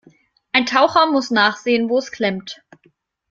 [0.51, 2.63] Ein Taucher muss nachsehen, wo es klemmt.